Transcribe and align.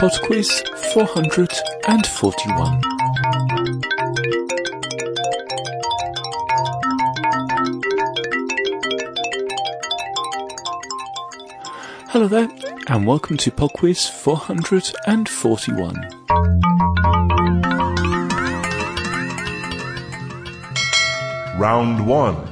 Pod 0.00 0.16
Quiz 0.22 0.62
441. 0.94 2.80
Hello 12.08 12.28
there, 12.28 12.48
and 12.88 13.06
welcome 13.06 13.36
to 13.36 13.50
Pod 13.50 13.74
Quiz 13.74 14.08
441. 14.08 16.08
Round 21.58 22.06
1. 22.06 22.49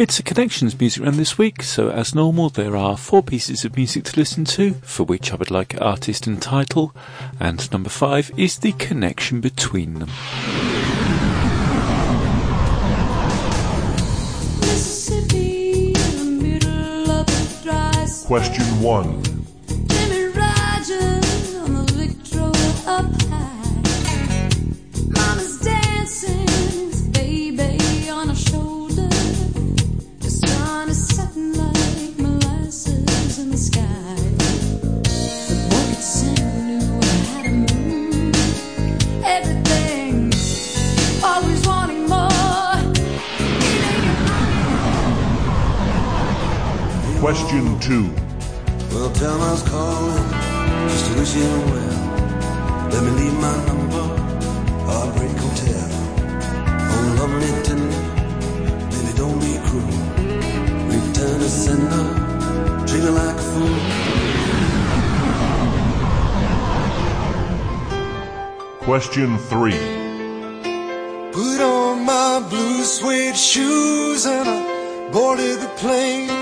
It's 0.00 0.18
a 0.18 0.22
Connections 0.22 0.80
music 0.80 1.02
round 1.02 1.16
this 1.16 1.36
week, 1.36 1.62
so 1.62 1.90
as 1.90 2.14
normal, 2.14 2.48
there 2.48 2.74
are 2.74 2.96
four 2.96 3.22
pieces 3.22 3.66
of 3.66 3.76
music 3.76 4.04
to 4.04 4.18
listen 4.18 4.46
to, 4.46 4.72
for 4.80 5.04
which 5.04 5.30
I 5.30 5.36
would 5.36 5.50
like 5.50 5.78
artist 5.78 6.26
and 6.26 6.40
title, 6.40 6.94
and 7.38 7.70
number 7.70 7.90
five 7.90 8.30
is 8.34 8.56
the 8.60 8.72
connection 8.72 9.42
between 9.42 9.98
them. 9.98 10.08
Question 18.26 18.64
in 18.82 19.39
2. 47.90 48.06
Well, 48.92 49.10
tell 49.14 49.42
us 49.50 49.68
calling 49.68 50.30
just 50.90 51.06
to 51.06 51.18
wish 51.18 51.34
you 51.34 51.42
well. 51.42 52.88
Let 52.92 53.02
me 53.02 53.10
leave 53.18 53.34
my 53.34 53.56
number, 53.66 54.06
Heartbreak 54.86 55.36
Hotel. 55.44 55.90
Oh, 56.92 57.04
lovely 57.18 57.50
tender, 57.66 58.04
baby, 58.92 59.12
don't 59.18 59.38
be 59.40 59.58
cruel. 59.66 60.00
Return 60.86 61.36
to 61.40 61.48
sender, 61.48 62.06
treat 62.86 63.06
like 63.10 63.34
a 63.34 63.46
fool. 63.50 63.80
Question 68.86 69.36
3. 69.36 69.72
Put 71.32 71.60
on 71.60 72.04
my 72.04 72.38
blue 72.48 72.84
suede 72.84 73.36
shoes 73.36 74.26
and 74.26 74.48
I 74.48 75.10
boarded 75.10 75.58
the 75.58 75.68
plane. 75.76 76.39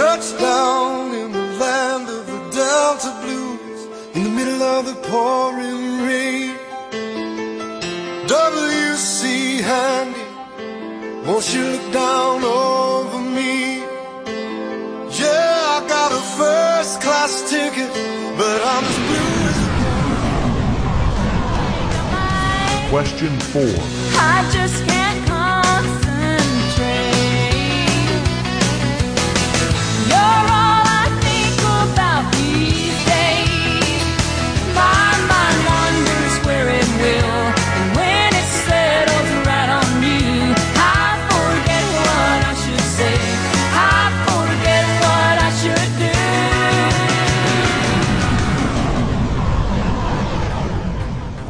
Touchdown 0.00 1.14
in 1.14 1.30
the 1.30 1.46
land 1.60 2.08
of 2.08 2.26
the 2.26 2.40
Delta 2.56 3.12
Blues 3.22 3.80
in 4.14 4.24
the 4.24 4.30
middle 4.30 4.62
of 4.62 4.86
the 4.86 4.94
pouring 5.10 6.00
rain. 6.08 6.56
W.C. 8.26 9.60
Handy, 9.60 10.26
won't 11.26 11.46
you 11.54 11.62
look 11.72 11.92
down 11.92 12.42
over 12.42 13.20
me? 13.20 13.84
Yeah, 15.20 15.76
I 15.76 15.78
got 15.86 16.12
a 16.12 16.22
first 16.40 17.02
class 17.02 17.32
ticket, 17.50 17.92
but 18.38 18.58
I'm 18.72 18.84
as 18.92 18.98
blue 19.06 19.32
as 19.50 19.58
a 19.58 19.70
Question 22.88 23.32
4. 23.38 23.62
I 24.16 24.48
just 24.50 24.69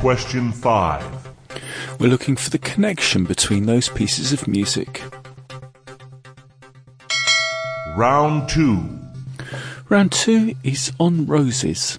Question 0.00 0.50
5. 0.50 1.28
We're 2.00 2.08
looking 2.08 2.34
for 2.34 2.48
the 2.48 2.58
connection 2.58 3.24
between 3.24 3.66
those 3.66 3.90
pieces 3.90 4.32
of 4.32 4.48
music. 4.48 5.02
Round 7.94 8.48
2. 8.48 8.98
Round 9.90 10.10
two 10.10 10.54
is 10.64 10.90
on 10.98 11.26
roses, 11.26 11.98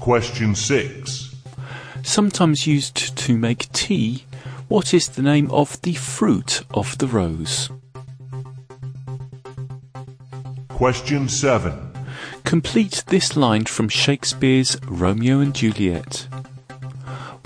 Question 0.00 0.56
6. 0.56 1.32
sometimes 2.02 2.66
used 2.66 3.16
to 3.16 3.38
make 3.38 3.70
tea. 3.70 4.24
What 4.66 4.94
is 4.94 5.10
the 5.10 5.22
name 5.22 5.48
of 5.52 5.80
the 5.82 5.94
fruit 5.94 6.62
of 6.72 6.98
the 6.98 7.06
rose? 7.06 7.70
Question 10.70 11.28
7. 11.28 11.93
Complete 12.44 13.02
this 13.08 13.36
line 13.36 13.64
from 13.64 13.88
Shakespeare's 13.88 14.76
Romeo 14.84 15.40
and 15.40 15.54
Juliet. 15.54 16.28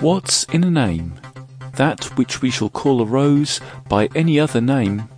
What's 0.00 0.44
in 0.44 0.64
a 0.64 0.70
name? 0.70 1.14
That 1.76 2.04
which 2.18 2.42
we 2.42 2.50
shall 2.50 2.68
call 2.68 3.00
a 3.00 3.04
rose 3.06 3.60
by 3.88 4.08
any 4.14 4.38
other 4.38 4.60
name. 4.60 5.08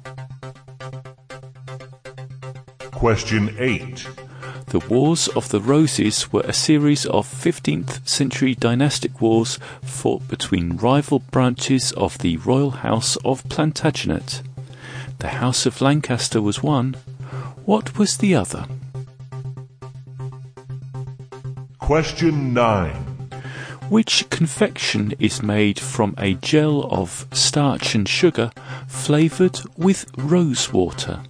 Question 2.92 3.56
8. 3.58 4.06
The 4.66 4.78
Wars 4.88 5.26
of 5.28 5.48
the 5.48 5.60
Roses 5.60 6.32
were 6.32 6.42
a 6.42 6.52
series 6.52 7.06
of 7.06 7.26
15th 7.26 8.06
century 8.08 8.54
dynastic 8.54 9.20
wars 9.20 9.58
fought 9.82 10.28
between 10.28 10.76
rival 10.76 11.18
branches 11.18 11.90
of 11.92 12.18
the 12.18 12.36
royal 12.36 12.70
house 12.70 13.16
of 13.24 13.48
Plantagenet. 13.48 14.42
The 15.18 15.28
House 15.28 15.66
of 15.66 15.80
Lancaster 15.80 16.40
was 16.40 16.62
one. 16.62 16.94
What 17.64 17.98
was 17.98 18.18
the 18.18 18.34
other? 18.34 18.66
Question 21.90 22.54
9. 22.54 22.92
Which 23.88 24.30
confection 24.30 25.12
is 25.18 25.42
made 25.42 25.80
from 25.80 26.14
a 26.18 26.34
gel 26.34 26.84
of 26.84 27.26
starch 27.32 27.96
and 27.96 28.08
sugar 28.08 28.52
flavoured 28.86 29.58
with 29.76 30.06
rose 30.16 30.72
water? 30.72 31.20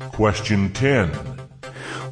Question 0.00 0.70
10. 0.74 1.08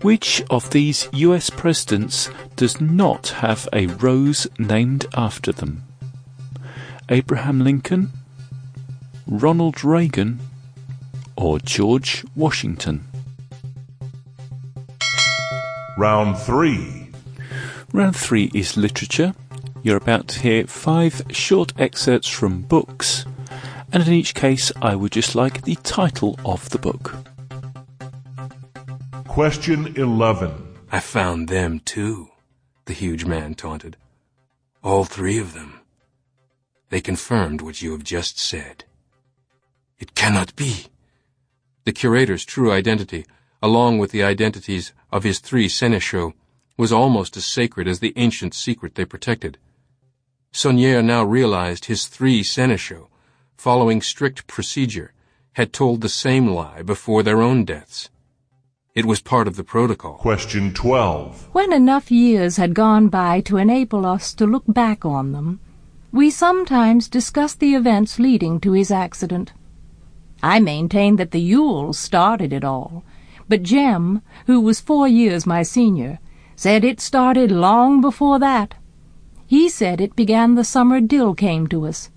Which 0.00 0.42
of 0.48 0.70
these 0.70 1.10
US 1.12 1.50
presidents 1.50 2.30
does 2.56 2.80
not 2.80 3.28
have 3.28 3.68
a 3.74 3.86
rose 3.88 4.46
named 4.58 5.04
after 5.14 5.52
them? 5.52 5.82
Abraham 7.10 7.60
Lincoln, 7.60 8.08
Ronald 9.26 9.84
Reagan, 9.84 10.40
or 11.36 11.58
George 11.58 12.24
Washington? 12.34 13.09
Round 16.00 16.34
3. 16.38 17.10
Round 17.92 18.16
three 18.16 18.50
is 18.54 18.78
literature. 18.78 19.34
You're 19.82 19.98
about 19.98 20.28
to 20.28 20.40
hear 20.40 20.66
five 20.66 21.20
short 21.28 21.74
excerpts 21.78 22.26
from 22.26 22.62
books, 22.62 23.26
and 23.92 24.06
in 24.06 24.14
each 24.14 24.34
case, 24.34 24.72
I 24.80 24.94
would 24.94 25.12
just 25.12 25.34
like 25.34 25.64
the 25.64 25.74
title 25.82 26.40
of 26.42 26.70
the 26.70 26.78
book. 26.78 27.14
Question 29.28 29.92
11. 29.94 30.78
I 30.90 31.00
found 31.00 31.48
them 31.48 31.80
too, 31.80 32.30
the 32.86 32.94
huge 32.94 33.26
man 33.26 33.54
taunted. 33.54 33.98
All 34.82 35.04
three 35.04 35.36
of 35.36 35.52
them. 35.52 35.80
They 36.88 37.02
confirmed 37.02 37.60
what 37.60 37.82
you 37.82 37.92
have 37.92 38.04
just 38.04 38.38
said. 38.38 38.84
It 39.98 40.14
cannot 40.14 40.56
be. 40.56 40.86
The 41.84 41.92
curator's 41.92 42.46
true 42.46 42.72
identity, 42.72 43.26
along 43.62 43.98
with 43.98 44.10
the 44.10 44.22
identities 44.22 44.92
of 45.12 45.24
his 45.24 45.38
three 45.38 45.68
sénéchaux, 45.68 46.32
was 46.76 46.92
almost 46.92 47.36
as 47.36 47.44
sacred 47.44 47.86
as 47.86 48.00
the 48.00 48.12
ancient 48.16 48.54
secret 48.54 48.94
they 48.94 49.04
protected. 49.04 49.58
Saunière 50.52 51.04
now 51.04 51.22
realized 51.22 51.84
his 51.84 52.06
three 52.06 52.42
sénéchaux, 52.42 53.08
following 53.56 54.00
strict 54.00 54.46
procedure, 54.46 55.12
had 55.52 55.72
told 55.72 56.00
the 56.00 56.08
same 56.08 56.48
lie 56.48 56.82
before 56.82 57.22
their 57.22 57.42
own 57.42 57.64
deaths. 57.64 58.08
It 58.94 59.04
was 59.04 59.20
part 59.20 59.46
of 59.46 59.56
the 59.56 59.62
protocol. 59.62 60.14
Question 60.14 60.74
12. 60.74 61.50
When 61.52 61.72
enough 61.72 62.10
years 62.10 62.56
had 62.56 62.74
gone 62.74 63.08
by 63.08 63.40
to 63.42 63.56
enable 63.56 64.04
us 64.04 64.34
to 64.34 64.46
look 64.46 64.64
back 64.66 65.04
on 65.04 65.32
them, 65.32 65.60
we 66.10 66.30
sometimes 66.30 67.08
discussed 67.08 67.60
the 67.60 67.74
events 67.74 68.18
leading 68.18 68.58
to 68.60 68.72
his 68.72 68.90
accident. 68.90 69.52
I 70.42 70.58
maintain 70.58 71.16
that 71.16 71.30
the 71.30 71.38
Ewells 71.40 71.98
started 71.98 72.52
it 72.52 72.64
all, 72.64 73.04
But 73.50 73.64
Jem, 73.64 74.22
who 74.46 74.60
was 74.60 74.78
four 74.78 75.08
years 75.08 75.44
my 75.44 75.64
senior, 75.64 76.20
said 76.54 76.84
it 76.84 77.00
started 77.00 77.50
long 77.50 78.00
before 78.00 78.38
that. 78.38 78.76
He 79.44 79.68
said 79.68 80.00
it 80.00 80.14
began 80.14 80.54
the 80.54 80.62
summer 80.62 81.00
Dill 81.00 81.34
came 81.34 81.66
to 81.66 81.84
us, 81.84 82.10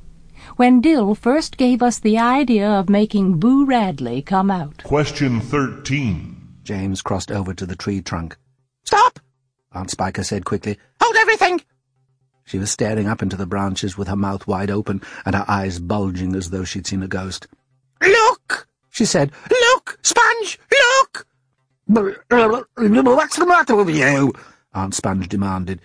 when 0.57 0.79
Dill 0.79 1.15
first 1.15 1.57
gave 1.57 1.81
us 1.81 1.97
the 1.97 2.19
idea 2.19 2.69
of 2.69 2.87
making 2.87 3.39
Boo 3.39 3.65
Radley 3.65 4.21
come 4.21 4.51
out. 4.51 4.83
Question 4.83 5.41
13. 5.41 6.59
James 6.63 7.01
crossed 7.01 7.31
over 7.31 7.55
to 7.55 7.65
the 7.65 7.75
tree 7.75 8.03
trunk. 8.03 8.37
Stop! 8.83 9.19
Aunt 9.71 9.89
Spiker 9.89 10.23
said 10.23 10.45
quickly. 10.45 10.77
Hold 11.01 11.15
everything! 11.15 11.61
She 12.45 12.59
was 12.59 12.69
staring 12.69 13.07
up 13.07 13.23
into 13.23 13.37
the 13.37 13.47
branches 13.47 13.97
with 13.97 14.07
her 14.07 14.15
mouth 14.15 14.45
wide 14.45 14.69
open 14.69 15.01
and 15.25 15.33
her 15.33 15.45
eyes 15.47 15.79
bulging 15.79 16.35
as 16.35 16.51
though 16.51 16.63
she'd 16.63 16.85
seen 16.85 17.01
a 17.01 17.07
ghost. 17.07 17.47
Look! 18.03 18.67
she 18.91 19.05
said. 19.05 19.31
Look! 19.49 19.72
Sponge! 20.01 20.59
Look! 20.71 21.27
Uh, 21.95 22.61
what's 22.75 23.35
the 23.37 23.45
matter 23.45 23.75
with 23.75 23.89
you? 23.89 24.33
Aunt 24.73 24.93
Sponge 24.93 25.27
demanded. 25.27 25.81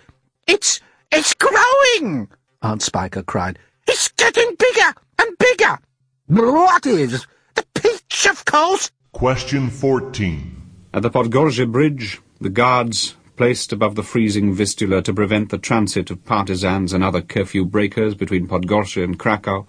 It's 0.46 0.80
it's 1.10 1.34
growing! 1.34 2.28
Aunt 2.62 2.82
Spiker 2.82 3.22
cried. 3.22 3.58
It's 3.86 4.08
getting 4.08 4.54
bigger 4.58 4.94
and 5.18 5.38
bigger! 5.38 5.78
What 6.26 6.86
is? 6.86 7.26
The 7.54 7.64
peach, 7.74 8.26
of 8.26 8.44
course! 8.44 8.90
Question 9.12 9.70
14. 9.70 10.62
At 10.92 11.02
the 11.02 11.10
Podgórze 11.10 11.70
Bridge, 11.70 12.20
the 12.40 12.50
guards, 12.50 13.16
placed 13.36 13.72
above 13.72 13.94
the 13.94 14.02
freezing 14.02 14.52
Vistula 14.52 15.00
to 15.02 15.14
prevent 15.14 15.50
the 15.50 15.58
transit 15.58 16.10
of 16.10 16.24
partisans 16.24 16.92
and 16.92 17.02
other 17.02 17.22
curfew 17.22 17.64
breakers 17.64 18.14
between 18.14 18.46
Podgórze 18.48 19.02
and 19.02 19.18
Krakow, 19.18 19.66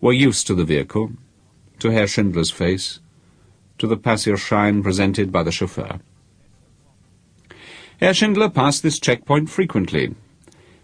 were 0.00 0.12
used 0.12 0.46
to 0.46 0.54
the 0.54 0.64
vehicle, 0.64 1.12
to 1.78 1.90
Herr 1.90 2.06
Schindler's 2.06 2.50
face, 2.50 3.00
to 3.82 3.88
the 3.88 3.96
Passierschein 3.96 4.80
presented 4.80 5.32
by 5.32 5.42
the 5.42 5.50
chauffeur. 5.50 5.98
Herr 7.98 8.14
Schindler 8.14 8.48
passed 8.48 8.84
this 8.84 9.00
checkpoint 9.00 9.50
frequently, 9.50 10.14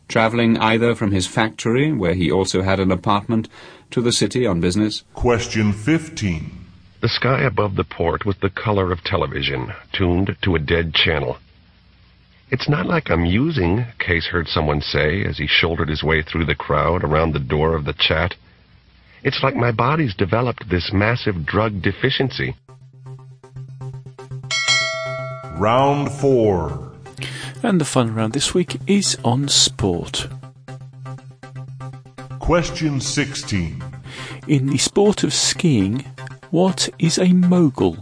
travelling 0.09 0.59
either 0.59 0.97
from 0.97 1.13
his 1.13 1.25
factory, 1.25 1.93
where 1.93 2.15
he 2.15 2.29
also 2.29 2.63
had 2.63 2.81
an 2.81 2.91
apartment, 2.91 3.49
to 3.93 4.03
the 4.03 4.11
city 4.11 4.45
on 4.49 4.61
business. 4.61 5.05
Question 5.15 5.73
15. 5.73 6.51
The 7.01 7.09
sky 7.09 7.43
above 7.43 7.77
the 7.77 7.85
port 7.85 8.27
was 8.27 8.35
the 8.43 8.51
color 8.51 8.91
of 8.91 9.05
television, 9.05 9.73
tuned 9.93 10.37
to 10.43 10.57
a 10.57 10.59
dead 10.59 10.93
channel. 10.93 11.37
It's 12.51 12.69
not 12.69 12.87
like 12.87 13.13
I'm 13.13 13.25
using, 13.25 13.87
Case 14.01 14.27
heard 14.27 14.49
someone 14.49 14.81
say 14.81 15.25
as 15.25 15.39
he 15.39 15.47
shouldered 15.47 15.89
his 15.89 16.03
way 16.03 16.23
through 16.23 16.47
the 16.47 16.57
crowd 16.57 17.05
around 17.05 17.33
the 17.33 17.49
door 17.55 17.77
of 17.77 17.85
the 17.85 17.95
chat. 17.97 18.35
It's 19.23 19.41
like 19.45 19.55
my 19.55 19.71
body's 19.71 20.17
developed 20.17 20.69
this 20.69 20.91
massive 20.93 21.47
drug 21.47 21.81
deficiency. 21.81 22.57
Round 25.59 26.09
4. 26.13 26.93
And 27.65 27.81
the 27.81 27.85
fun 27.85 28.15
round 28.15 28.33
this 28.33 28.55
week 28.55 28.81
is 28.87 29.19
on 29.25 29.49
sport. 29.49 30.29
Question 32.39 33.01
16. 33.01 33.83
In 34.47 34.67
the 34.67 34.79
sport 34.79 35.25
of 35.25 35.35
skiing, 35.35 36.05
what 36.53 36.89
is 37.01 37.19
a 37.19 37.33
mogul? 37.33 37.97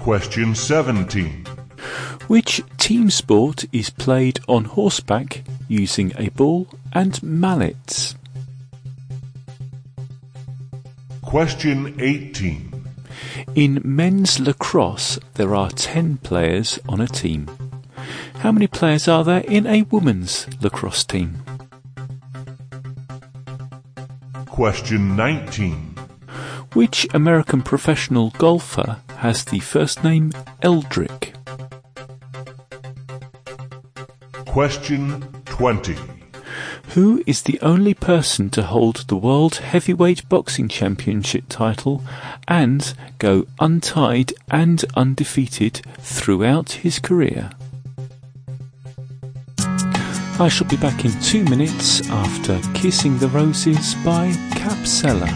Question 0.00 0.54
17. 0.54 1.46
Which 2.26 2.60
team 2.76 3.08
sport 3.08 3.64
is 3.72 3.88
played 3.88 4.40
on 4.48 4.66
horseback 4.66 5.44
using 5.66 6.12
a 6.18 6.28
ball 6.28 6.68
and 6.92 7.22
mallets? 7.22 8.14
Question 11.22 11.96
18. 11.98 12.75
In 13.54 13.80
men's 13.84 14.38
lacrosse, 14.40 15.18
there 15.34 15.54
are 15.54 15.70
10 15.70 16.18
players 16.18 16.78
on 16.88 17.00
a 17.00 17.06
team. 17.06 17.48
How 18.36 18.52
many 18.52 18.66
players 18.66 19.08
are 19.08 19.24
there 19.24 19.40
in 19.40 19.66
a 19.66 19.82
women's 19.82 20.46
lacrosse 20.62 21.04
team? 21.04 21.42
Question 24.46 25.16
19. 25.16 25.94
Which 26.72 27.06
American 27.14 27.62
professional 27.62 28.30
golfer 28.38 29.00
has 29.16 29.44
the 29.44 29.60
first 29.60 30.04
name 30.04 30.32
Eldrick? 30.62 31.34
Question 34.46 35.22
20. 35.46 36.15
Who 36.96 37.22
is 37.26 37.42
the 37.42 37.60
only 37.60 37.92
person 37.92 38.48
to 38.48 38.62
hold 38.62 39.04
the 39.08 39.16
World 39.16 39.56
Heavyweight 39.56 40.26
Boxing 40.30 40.66
Championship 40.66 41.44
title 41.50 42.02
and 42.48 42.94
go 43.18 43.46
untied 43.60 44.32
and 44.50 44.82
undefeated 44.94 45.82
throughout 45.98 46.72
his 46.72 46.98
career? 46.98 47.50
I 50.38 50.48
shall 50.48 50.68
be 50.68 50.78
back 50.78 51.04
in 51.04 51.12
two 51.20 51.44
minutes 51.44 52.00
after 52.08 52.58
Kissing 52.72 53.18
the 53.18 53.28
Roses 53.28 53.94
by 53.96 54.30
Capsela. 54.52 55.28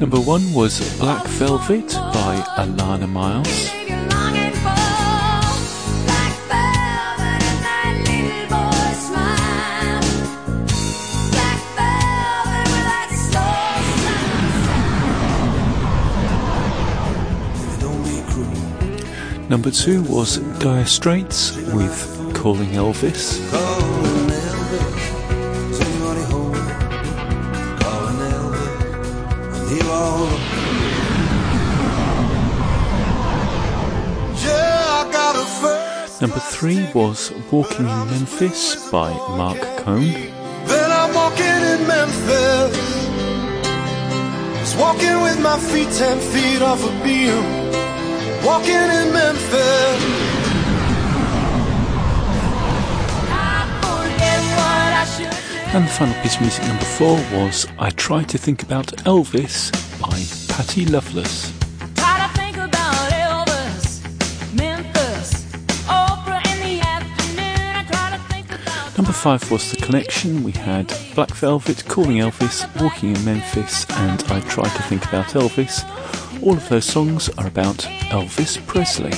Number 0.00 0.18
one 0.18 0.52
was 0.54 0.80
Black 0.98 1.26
Velvet 1.26 1.92
by 1.92 2.42
Alannah 2.56 3.06
Myles. 3.06 3.70
Number 19.50 19.70
two 19.70 20.02
was 20.04 20.38
Dire 20.60 20.86
Straits 20.86 21.56
with. 21.74 22.16
Calling 22.32 22.70
Elvis, 22.70 23.38
all. 30.00 30.26
Yeah, 34.44 35.00
I 35.00 35.02
got 35.12 35.36
a 35.36 35.46
first. 35.60 36.20
Number 36.22 36.38
three 36.38 36.80
was 36.94 37.32
Walking 37.52 37.86
in 37.86 38.06
Memphis 38.12 38.90
by 38.90 39.10
Marc 39.38 39.60
Cohn. 39.84 40.12
Then 40.70 40.90
I'm 41.00 41.12
walking 41.14 41.60
in 41.72 41.80
Memphis. 41.86 42.76
Just 44.60 44.78
walking 44.78 45.16
with 45.22 45.38
my 45.40 45.58
feet 45.58 45.90
ten 46.00 46.18
feet 46.32 46.62
off 46.62 46.82
a 46.84 46.92
beam. 47.04 47.42
Walking 48.44 48.86
in 48.98 49.12
Memphis. 49.12 50.28
And 55.72 55.84
the 55.84 55.90
final 55.92 56.20
piece 56.20 56.34
of 56.34 56.40
music 56.40 56.64
number 56.66 56.84
four 56.84 57.14
was 57.32 57.64
I 57.78 57.90
Try 57.90 58.24
to 58.24 58.36
Think 58.36 58.64
About 58.64 58.88
Elvis 59.04 59.70
Patty 60.60 60.84
Loveless. 60.84 61.54
Try 61.94 62.28
to 62.28 62.38
think 62.38 62.58
about 62.58 63.10
Elvis, 63.12 64.02
Memphis, 64.54 65.46
Oprah 65.86 66.44
in 66.52 66.60
the 66.60 66.86
afternoon. 66.86 67.76
I 67.76 67.84
try 67.90 68.10
to 68.10 68.22
think 68.24 68.52
about 68.52 68.98
Number 68.98 69.12
five 69.12 69.50
was 69.50 69.70
The 69.70 69.78
Connection. 69.78 70.42
We 70.42 70.52
had 70.52 70.92
Black 71.14 71.30
Velvet, 71.30 71.84
Calling 71.88 72.18
Elvis, 72.18 72.68
Walking 72.78 73.16
in 73.16 73.24
Memphis, 73.24 73.86
and 73.88 74.22
I 74.24 74.40
Try 74.40 74.64
to 74.64 74.82
Think 74.82 75.06
About 75.06 75.28
Elvis. 75.28 75.82
All 76.42 76.52
of 76.52 76.68
those 76.68 76.84
songs 76.84 77.30
are 77.38 77.46
about 77.46 77.78
Elvis 78.10 78.58
Presley. 78.66 79.12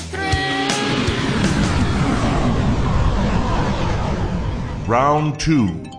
Round 4.87 5.41
2. 5.41 5.91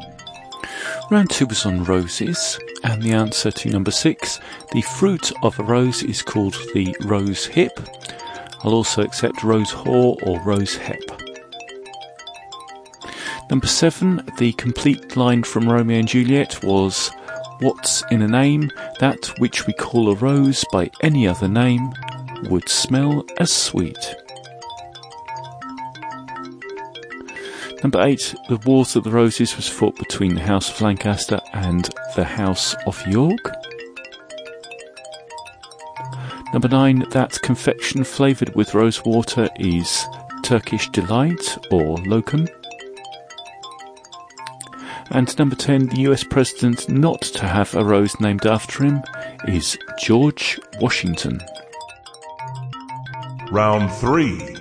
Round 1.12 1.30
two 1.30 1.46
was 1.48 1.66
on 1.66 1.84
roses, 1.84 2.58
and 2.84 3.02
the 3.02 3.14
answer 3.14 3.52
to 3.52 3.70
number 3.70 3.92
six, 3.92 4.40
the 4.72 4.82
fruit 4.82 5.32
of 5.42 5.58
a 5.60 5.64
rose 5.64 6.04
is 6.04 6.22
called 6.22 6.56
the 6.74 6.96
rose 7.02 7.46
hip. 7.46 7.80
I'll 8.64 8.74
also 8.74 9.02
accept 9.04 9.44
rose 9.44 9.72
haw 9.72 10.16
or 10.24 10.40
rose 10.42 10.76
hep. 10.76 11.02
Number 13.50 13.68
seven, 13.68 14.28
the 14.38 14.54
complete 14.54 15.18
line 15.18 15.44
from 15.44 15.70
Romeo 15.70 16.00
and 16.00 16.08
Juliet 16.08 16.64
was 16.64 17.12
What's 17.60 18.04
in 18.12 18.22
a 18.22 18.28
name? 18.28 18.72
That 19.00 19.32
which 19.38 19.68
we 19.68 19.74
call 19.74 20.10
a 20.10 20.16
rose 20.16 20.66
by 20.72 20.90
any 21.02 21.28
other 21.28 21.48
name 21.48 21.94
would 22.50 22.68
smell 22.68 23.26
as 23.38 23.52
sweet. 23.52 24.23
Number 27.84 28.02
eight, 28.02 28.34
the 28.48 28.56
Wars 28.66 28.96
of 28.96 29.04
the 29.04 29.12
Roses 29.12 29.58
was 29.58 29.68
fought 29.68 29.98
between 29.98 30.36
the 30.36 30.42
House 30.42 30.70
of 30.70 30.80
Lancaster 30.80 31.42
and 31.52 31.90
the 32.16 32.24
House 32.24 32.76
of 32.88 33.06
York. 33.06 33.54
Number 36.54 36.70
nine, 36.70 37.06
that 37.12 37.42
confection 37.42 38.06
flavoured 38.06 38.56
with 38.56 38.74
rose 38.74 39.04
water 39.04 39.50
is 39.60 40.06
Turkish 40.44 40.90
Delight 40.92 41.58
or 41.72 41.98
Lokum. 41.98 42.48
And 45.10 45.38
number 45.38 45.56
10, 45.56 45.88
the 45.88 46.02
US 46.04 46.24
president 46.24 46.88
not 46.88 47.22
to 47.22 47.46
have 47.46 47.76
a 47.76 47.84
rose 47.84 48.18
named 48.22 48.46
after 48.46 48.86
him 48.86 49.04
is 49.46 49.78
George 50.00 50.58
Washington. 50.80 51.42
Round 53.52 53.92
3. 53.92 54.56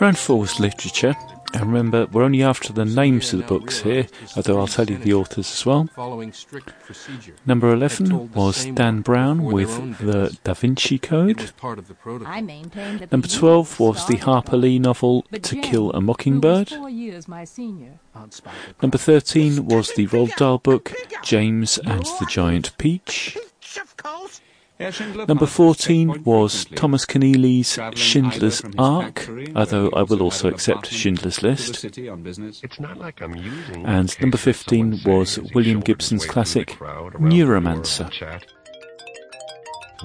Round 0.00 0.16
four 0.16 0.40
was 0.40 0.58
literature. 0.58 1.14
And 1.56 1.72
remember, 1.72 2.06
we're 2.06 2.22
only 2.22 2.42
after 2.42 2.72
the 2.72 2.84
names 2.84 3.32
of 3.32 3.40
the 3.40 3.46
books 3.46 3.80
here, 3.80 4.06
although 4.36 4.58
I'll 4.60 4.66
tell 4.66 4.88
you 4.88 4.98
the 4.98 5.14
authors 5.14 5.50
as 5.50 5.64
well. 5.64 5.88
Following 5.94 6.32
strict 6.32 6.72
procedure. 6.84 7.34
Number 7.46 7.72
11 7.72 8.32
was 8.32 8.66
Dan 8.66 9.00
Brown 9.00 9.42
with 9.42 9.98
the. 9.98 10.36
Da 10.44 10.52
Vinci 10.54 10.98
Code. 10.98 11.40
was 11.40 11.50
part 11.52 11.78
of 11.78 11.88
the 11.88 11.94
protocol. 11.94 12.32
I 12.32 12.40
maintain 12.42 12.98
that 12.98 13.10
Number 13.10 13.26
12 13.26 13.80
was 13.80 14.06
the 14.06 14.16
Harper 14.16 14.56
Lee 14.56 14.78
novel 14.78 15.22
To 15.32 15.56
Kill 15.60 15.90
a 15.92 16.00
Mockingbird. 16.00 16.68
four 16.68 16.90
years 16.90 17.26
my 17.26 17.44
senior, 17.44 17.98
Aunt 18.14 18.34
Spiker 18.34 18.56
cried. 18.56 18.82
Number 18.82 18.98
13 18.98 19.66
was 19.66 19.92
the 19.94 20.06
Roald 20.08 20.36
Dahl 20.36 20.58
book 20.58 20.92
James 21.22 21.78
and 21.78 22.04
the 22.20 22.26
Giant 22.28 22.76
Peach. 22.78 23.36
Herr 23.36 23.42
Schindler 23.60 24.45
Number 24.78 25.46
14 25.46 26.22
was 26.24 26.66
Thomas 26.74 27.06
Keneally's 27.06 27.78
Schindler's 27.94 28.62
either 28.62 28.74
Ark, 28.78 29.28
although 29.54 29.88
I 29.90 30.02
will 30.02 30.22
also 30.22 30.36
also 30.36 30.48
had 30.48 30.52
an 30.52 30.54
accept 30.54 30.92
Schindler's 30.92 31.42
List. 31.42 31.76
city 31.76 32.08
on 32.08 32.22
business. 32.22 32.60
It's 32.62 32.78
not 32.78 32.98
like 32.98 33.22
I'm 33.22 33.34
using. 33.34 33.86
And 33.86 34.14
number 34.20 34.36
15 34.36 35.00
was 35.04 35.30
say 35.30 35.42
as 35.42 35.48
he 35.48 35.54
William 35.54 35.80
Gibson's 35.80 36.22
way 36.22 36.26
through 36.26 36.28
the 36.28 36.32
classic 36.32 36.68
crowd 36.76 37.14
around 37.14 37.30
the 37.30 37.36
Neuromancer. 37.36 38.42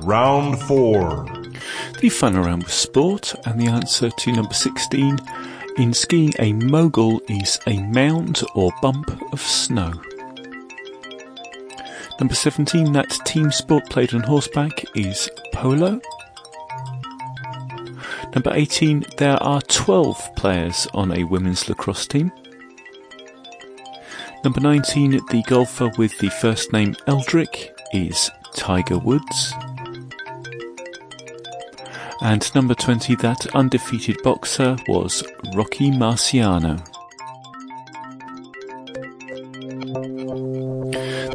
Round 0.04 0.62
4. 0.62 1.25
The 2.00 2.10
final 2.10 2.44
round 2.46 2.63
was 2.63 2.74
sport, 2.74 3.36
and 3.46 3.60
the 3.60 3.68
answer 3.68 4.10
to 4.10 4.32
number 4.32 4.54
16 4.54 5.18
in 5.78 5.94
skiing, 5.94 6.34
a 6.40 6.54
mogul 6.54 7.22
is 7.30 7.60
a 7.66 7.82
mound 7.82 8.42
or 8.56 8.72
bump 8.82 9.10
of 9.32 9.42
snow. 9.42 9.94
Number 12.22 12.36
17, 12.36 12.92
that 12.92 13.10
team 13.25 13.51
sport 13.51 13.90
played 13.90 14.13
on 14.13 14.22
horseback 14.22 14.86
is 14.96 15.28
polo. 15.54 16.00
Number 18.36 18.54
18, 18.54 19.08
there 19.18 19.42
are 19.42 19.60
12 19.63 20.36
players 20.36 20.88
on 20.94 21.18
a 21.18 21.24
women's 21.24 21.68
lacrosse 21.68 22.06
team. 22.06 22.32
Number 24.44 24.60
19, 24.60 25.20
the 25.32 25.44
golfer 25.48 25.92
with 25.98 26.16
the 26.20 26.30
first 26.30 26.72
name 26.72 26.94
Eldrick 27.08 27.72
is 27.92 28.30
Tiger 28.54 29.00
Woods. 29.00 29.54
And 32.22 32.54
number 32.54 32.75
20, 32.75 33.16
that 33.16 33.48
undefeated 33.56 34.22
boxer 34.22 34.78
was 34.88 35.24
Rocky 35.56 35.90
Marciano. 35.90 36.90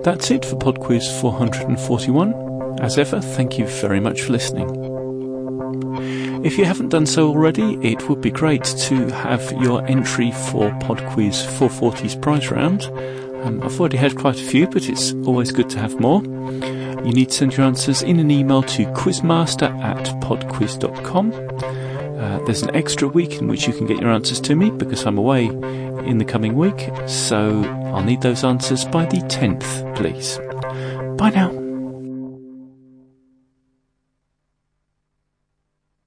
That's 0.07 0.31
it 0.31 0.45
for 0.45 0.55
Pod 0.55 0.79
Quiz 0.79 1.09
441. 1.21 2.79
As 2.81 2.97
ever, 2.97 3.21
thank 3.21 3.59
you 3.59 3.67
very 3.67 3.99
much 3.99 4.23
for 4.23 4.31
listening. 4.31 4.69
If 6.45 6.57
you 6.57 6.65
haven't 6.65 6.91
done 6.91 7.07
so 7.07 7.27
already, 7.27 7.75
it 7.83 8.09
would 8.09 8.21
be 8.21 8.31
great 8.31 8.63
to 8.63 9.11
have 9.11 9.51
your 9.61 9.85
entry 9.89 10.31
for 10.31 10.71
Pod 10.79 11.05
Quiz 11.07 11.43
440's 11.59 12.15
prize 12.15 12.53
round. 12.53 12.85
Um, 13.43 13.61
I've 13.65 13.81
already 13.81 13.97
had 13.97 14.15
quite 14.17 14.41
a 14.41 14.45
few, 14.45 14.69
but 14.69 14.89
it's 14.89 15.13
always 15.27 15.51
good 15.51 15.69
to 15.71 15.81
have 15.81 15.99
more. 15.99 16.23
You 16.23 17.13
need 17.13 17.31
to 17.31 17.39
send 17.39 17.57
your 17.57 17.67
answers 17.67 18.03
in 18.03 18.21
an 18.21 18.31
email 18.31 18.63
to 18.63 18.85
quizmaster 18.93 19.77
at 19.83 20.05
podquiz.com. 20.21 21.33
Uh, 22.17 22.43
there's 22.45 22.63
an 22.63 22.75
extra 22.75 23.09
week 23.09 23.35
in 23.35 23.49
which 23.49 23.67
you 23.67 23.73
can 23.73 23.87
get 23.87 23.99
your 23.99 24.11
answers 24.11 24.41
to 24.41 24.57
me 24.57 24.71
because 24.71 25.05
I'm 25.05 25.19
away 25.19 25.47
in 25.47 26.19
the 26.19 26.25
coming 26.25 26.55
week, 26.55 26.91
so 27.07 27.63
I'll 27.95 28.05
need 28.05 28.23
those 28.23 28.45
answers 28.45 28.85
by 28.87 29.05
the 29.07 29.19
10th, 29.19 29.97
please. 29.97 30.39
Bye 31.19 31.31
now. 31.31 31.66